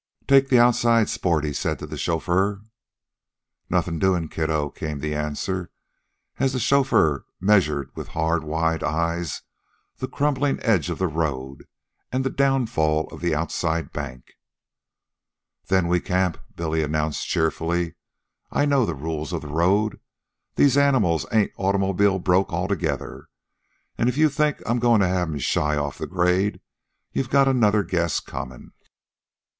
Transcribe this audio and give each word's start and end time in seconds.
"Take 0.27 0.49
the 0.49 0.57
outside, 0.57 1.09
sport," 1.09 1.43
he 1.43 1.53
said 1.53 1.77
to 1.77 1.85
the 1.85 1.95
chauffeur. 1.95 2.61
"Nothin' 3.69 3.99
doin', 3.99 4.29
kiddo," 4.29 4.71
came 4.71 4.97
the 4.97 5.13
answer, 5.13 5.69
as 6.39 6.53
the 6.53 6.59
chauffeur 6.59 7.25
measured 7.39 7.91
with 7.95 8.07
hard, 8.17 8.43
wise 8.43 8.81
eyes 8.81 9.43
the 9.97 10.07
crumbling 10.07 10.59
edge 10.63 10.89
of 10.89 10.97
the 10.97 11.05
road 11.07 11.65
and 12.11 12.23
the 12.23 12.31
downfall 12.31 13.09
of 13.09 13.21
the 13.21 13.35
outside 13.35 13.91
bank. 13.93 14.33
"Then 15.67 15.87
we 15.87 15.99
camp," 15.99 16.39
Billy 16.55 16.81
announced 16.81 17.27
cheerfully. 17.27 17.93
"I 18.49 18.65
know 18.65 18.87
the 18.87 18.95
rules 18.95 19.31
of 19.31 19.43
the 19.43 19.49
road. 19.49 19.99
These 20.55 20.77
animals 20.77 21.27
ain't 21.31 21.51
automobile 21.57 22.17
broke 22.17 22.51
altogether, 22.51 23.27
an' 23.99 24.07
if 24.07 24.17
you 24.17 24.29
think 24.29 24.63
I'm 24.65 24.79
goin' 24.79 25.01
to 25.01 25.07
have 25.07 25.27
'em 25.29 25.37
shy 25.37 25.77
off 25.77 25.99
the 25.99 26.07
grade 26.07 26.59
you 27.11 27.23
got 27.25 27.47
another 27.47 27.83
guess 27.83 28.19
comin'." 28.19 28.71